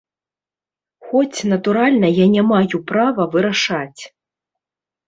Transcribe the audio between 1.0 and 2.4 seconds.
Хоць, натуральна, я